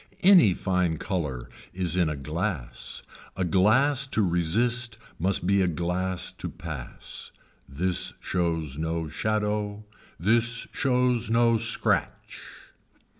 [0.23, 3.03] Any fine color is in a glass.
[3.37, 7.31] A glass to resist must be a glass to pass.
[7.69, 9.85] This shows no shadow.
[10.19, 12.41] This shows no scratch.